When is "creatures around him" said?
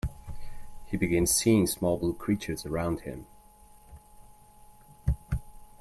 2.15-3.27